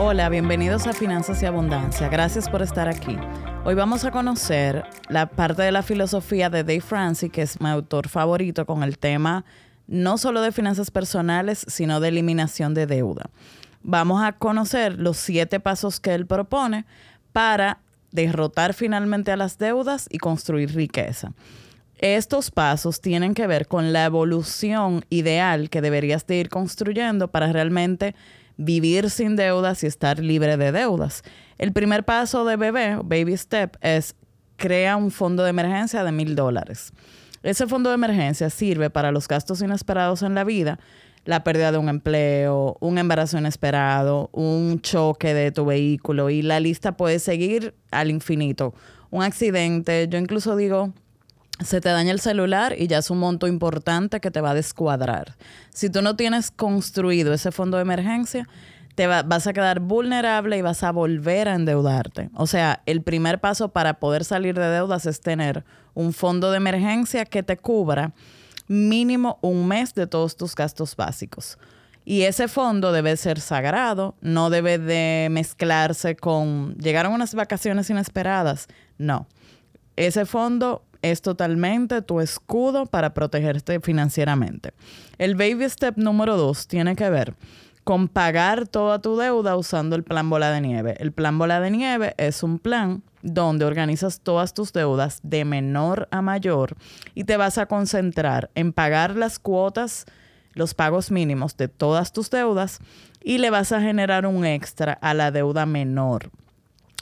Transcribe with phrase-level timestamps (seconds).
[0.00, 2.08] Hola, bienvenidos a Finanzas y Abundancia.
[2.08, 3.16] Gracias por estar aquí.
[3.64, 7.68] Hoy vamos a conocer la parte de la filosofía de Dave Francis, que es mi
[7.68, 9.44] autor favorito con el tema
[9.88, 13.28] no solo de finanzas personales, sino de eliminación de deuda.
[13.82, 16.86] Vamos a conocer los siete pasos que él propone
[17.32, 17.80] para
[18.12, 21.32] derrotar finalmente a las deudas y construir riqueza.
[21.98, 27.52] Estos pasos tienen que ver con la evolución ideal que deberías de ir construyendo para
[27.52, 28.14] realmente
[28.58, 31.22] vivir sin deudas y estar libre de deudas.
[31.56, 34.14] El primer paso de bebé, baby step, es
[34.56, 36.92] crea un fondo de emergencia de mil dólares.
[37.42, 40.80] Ese fondo de emergencia sirve para los gastos inesperados en la vida,
[41.24, 46.58] la pérdida de un empleo, un embarazo inesperado, un choque de tu vehículo y la
[46.58, 48.74] lista puede seguir al infinito.
[49.10, 50.92] Un accidente, yo incluso digo,
[51.64, 54.54] se te daña el celular y ya es un monto importante que te va a
[54.54, 55.36] descuadrar.
[55.70, 58.48] Si tú no tienes construido ese fondo de emergencia,
[58.94, 62.30] te vas a quedar vulnerable y vas a volver a endeudarte.
[62.34, 66.56] O sea, el primer paso para poder salir de deudas es tener un fondo de
[66.56, 68.12] emergencia que te cubra
[68.66, 71.58] mínimo un mes de todos tus gastos básicos.
[72.04, 78.66] Y ese fondo debe ser sagrado, no debe de mezclarse con, llegaron unas vacaciones inesperadas.
[78.96, 79.28] No,
[79.94, 84.72] ese fondo es totalmente tu escudo para protegerte financieramente.
[85.18, 87.34] El baby step número dos tiene que ver
[87.88, 90.96] con pagar toda tu deuda usando el plan bola de nieve.
[90.98, 96.06] El plan bola de nieve es un plan donde organizas todas tus deudas de menor
[96.10, 96.76] a mayor
[97.14, 100.04] y te vas a concentrar en pagar las cuotas,
[100.52, 102.78] los pagos mínimos de todas tus deudas
[103.22, 106.30] y le vas a generar un extra a la deuda menor.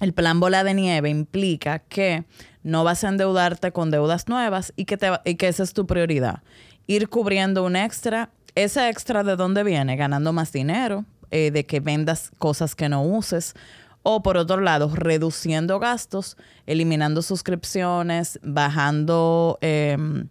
[0.00, 2.26] El plan bola de nieve implica que
[2.66, 5.86] no vas a endeudarte con deudas nuevas y que, te, y que esa es tu
[5.86, 6.42] prioridad.
[6.88, 8.30] Ir cubriendo un extra.
[8.56, 9.94] Ese extra de dónde viene?
[9.94, 13.54] Ganando más dinero, eh, de que vendas cosas que no uses.
[14.02, 20.28] O por otro lado, reduciendo gastos, eliminando suscripciones, bajando em,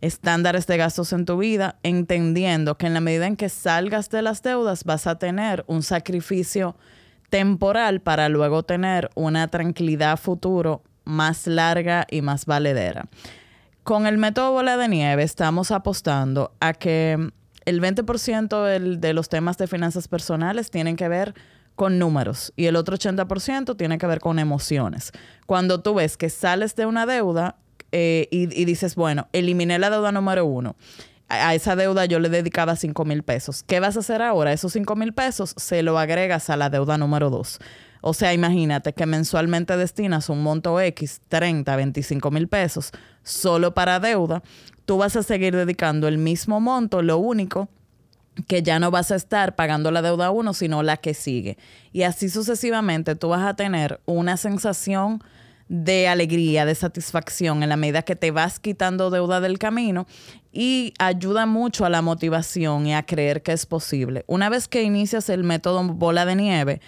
[0.00, 4.22] estándares de gastos en tu vida, entendiendo que en la medida en que salgas de
[4.22, 6.76] las deudas vas a tener un sacrificio
[7.28, 13.06] temporal para luego tener una tranquilidad futuro más larga y más valedera.
[13.82, 17.30] Con el método bola de nieve estamos apostando a que
[17.64, 21.34] el 20% de los temas de finanzas personales tienen que ver
[21.74, 25.12] con números y el otro 80% tiene que ver con emociones.
[25.46, 27.56] Cuando tú ves que sales de una deuda
[27.92, 30.76] eh, y, y, dices, bueno, eliminé la deuda número uno,
[31.28, 33.62] a esa deuda yo le dedicaba 5 mil pesos.
[33.62, 34.52] ¿Qué vas a hacer ahora?
[34.52, 37.58] Esos 5 mil pesos se lo agregas a la deuda número dos.
[38.06, 42.90] O sea, imagínate que mensualmente destinas un monto X, 30, 25 mil pesos,
[43.22, 44.42] solo para deuda.
[44.84, 47.70] Tú vas a seguir dedicando el mismo monto, lo único
[48.46, 51.56] que ya no vas a estar pagando la deuda uno, sino la que sigue.
[51.92, 55.24] Y así sucesivamente tú vas a tener una sensación
[55.68, 60.06] de alegría, de satisfacción en la medida que te vas quitando deuda del camino
[60.52, 64.24] y ayuda mucho a la motivación y a creer que es posible.
[64.26, 66.80] Una vez que inicias el método bola de nieve,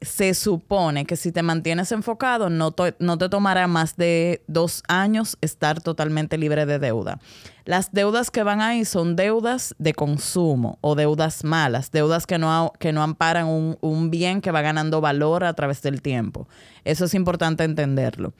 [0.00, 5.36] se supone que si te mantienes enfocado, no, no, te tomará más de dos años
[5.40, 7.20] estar totalmente libre de deuda.
[7.64, 12.72] Las deudas que van ahí son deudas de consumo o deudas malas, deudas que no,
[12.78, 16.48] que no amparan un, un bien que va ganando valor a través del tiempo.
[16.84, 18.32] Eso es importante entenderlo.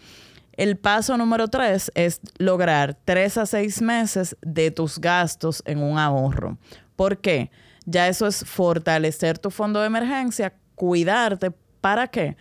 [0.55, 5.99] El paso número tres es lograr tres a seis meses de tus gastos en un
[5.99, 6.59] ahorro.
[6.97, 7.51] ¿Por qué?
[7.87, 11.51] Ya eso es fortalecer tu fondo de emergencia cuidarte.
[11.83, 12.39] ¿Para qué?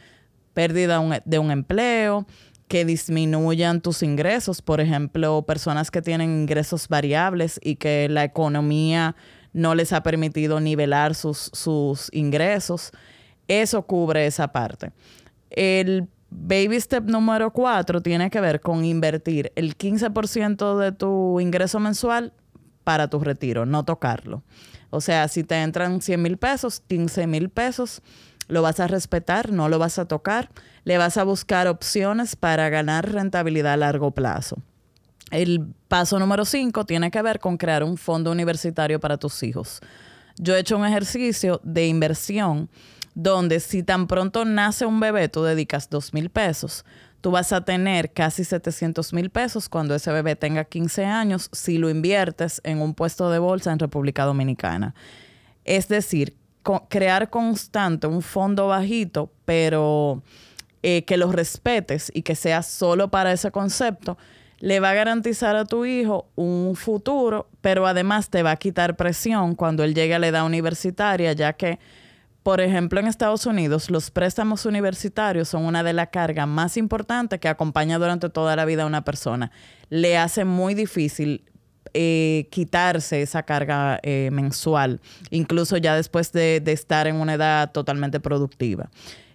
[0.54, 2.26] Pérdida de un empleo,
[2.70, 9.18] que disminuyan tus ingresos, por ejemplo, personas que tienen ingresos variables y que la economía
[9.52, 12.92] no les ha permitido nivelar sus, sus ingresos.
[13.50, 14.94] Eso cubre esa parte.
[15.50, 21.82] El baby step número cuatro tiene que ver con invertir el 15% de tu ingreso
[21.82, 22.32] mensual
[22.86, 24.44] para tu retiro, no tocarlo.
[24.92, 28.02] O sea, si te entran 100 mil pesos, 15 mil pesos
[28.50, 30.50] lo vas a respetar, no lo vas a tocar,
[30.84, 34.58] le vas a buscar opciones para ganar rentabilidad a largo plazo.
[35.32, 39.80] El paso número cinco tiene que ver con crear un fondo universitario para tus hijos.
[40.38, 42.70] Yo he hecho un ejercicio de inversión
[43.14, 46.86] donde si tan pronto nace un bebé, tú dedicas dos mil pesos,
[47.22, 51.78] tú vas a tener casi 700 mil pesos cuando ese bebé tenga 15 años si
[51.78, 54.96] lo inviertes en un puesto de bolsa en República Dominicana.
[55.66, 56.36] Es decir,
[56.90, 60.22] crear constante un fondo bajito, pero
[60.84, 64.18] eh, que lo respetes y que sea solo para ese concepto,
[64.60, 68.96] le va a garantizar a tu hijo un futuro, pero además te va a quitar
[68.96, 71.80] presión cuando él llegue a la edad universitaria, ya que
[72.44, 77.40] por ejemplo, en Estados Unidos, los préstamos universitarios son una de las cargas más importantes
[77.40, 79.52] que acompaña durante toda la vida a una persona.
[79.90, 81.44] Le hace muy difícil
[81.94, 85.00] eh, quitarse esa carga eh, mensual,
[85.32, 88.90] incluso ya después de, estar en una edad totalmente productiva.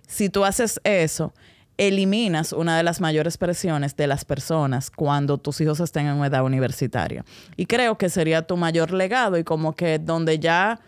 [0.07, 1.35] Si tú haces eso,
[1.79, 6.29] eliminas una de las mayores presiones de las personas cuando tus hijos estén en una
[6.29, 7.25] edad universitaria.
[7.57, 10.79] Y creo que sería tu mayor legado y como que donde ya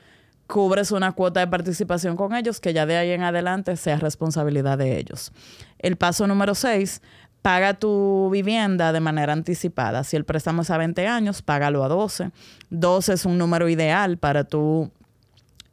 [0.47, 4.79] cubres una cuota de participación con ellos, que ya de ahí en adelante sea responsabilidad
[4.79, 5.33] de ellos.
[5.79, 7.03] El paso número 6,
[7.47, 10.03] paga tu vivienda de manera anticipada.
[10.03, 12.33] Si el préstamo es a 20 años, págalo a 12.
[12.71, 14.91] 12 es un número ideal para tú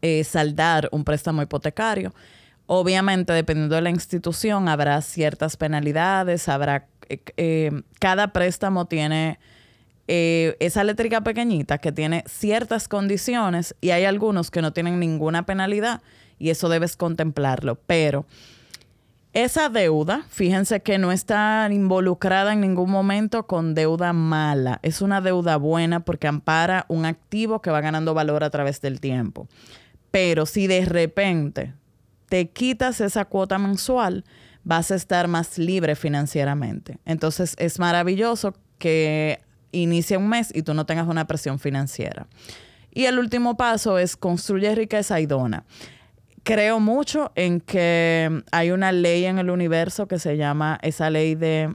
[0.03, 2.13] eh, saldar un préstamo hipotecario.
[2.67, 6.85] Obviamente, dependiendo de la institución, habrá ciertas penalidades, habrá...
[7.09, 9.39] Eh, eh, cada préstamo tiene
[10.05, 16.03] esa eléctrica pequeñita que tiene ciertas condiciones y hay algunos que no tienen ninguna penalidad
[16.37, 17.79] y eso debes contemplarlo.
[17.87, 18.27] Pero
[19.33, 24.79] esa deuda, fíjense que no está involucrada en ningún momento con deuda mala.
[24.83, 28.99] Es una deuda buena porque ampara un activo que va ganando valor a través del
[28.99, 29.47] tiempo.
[30.11, 31.73] Pero si de repente
[32.29, 34.23] te quitas esa cuota mensual,
[34.63, 36.99] vas a estar más libre financieramente.
[37.03, 39.39] Entonces es maravilloso que
[39.71, 42.27] inicia un mes y tú no tengas una presión financiera.
[42.91, 45.65] Y el último paso es construye riqueza y dona.
[46.43, 51.35] Creo mucho en que hay una ley en el universo que se llama esa ley
[51.35, 51.73] de,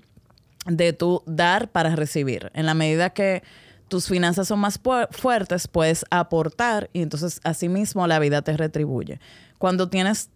[0.66, 2.50] de tu dar para recibir.
[2.54, 3.42] En la medida que
[3.88, 4.78] tus finanzas son más
[5.10, 9.20] fuertes, puedes aportar y entonces asimismo la vida te retribuye.
[9.56, 10.30] Cuando tienes,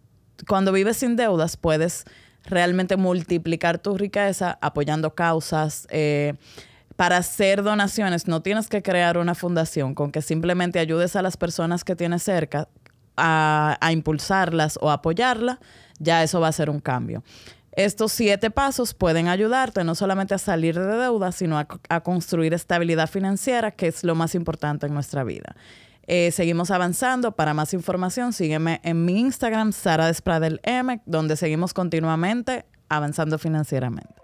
[0.47, 2.05] cuando vives sin deudas, puedes
[2.45, 6.33] realmente multiplicar tu riqueza apoyando causas, eh,
[6.95, 11.37] para hacer donaciones no tienes que crear una fundación, con que simplemente ayudes a las
[11.37, 12.67] personas que tienes cerca
[13.17, 15.59] a, impulsarlas o apoyarlas,
[15.99, 17.23] ya eso va a ser un cambio.
[17.71, 23.09] Estos siete pasos pueden ayudarte no solamente a salir de deuda, sino a, construir estabilidad
[23.09, 25.55] financiera, que es lo más importante en nuestra vida.
[26.05, 27.31] Eh, seguimos avanzando.
[27.31, 34.22] Para más información, sígueme en mi Instagram, Sara Despradel M, donde seguimos continuamente avanzando financieramente.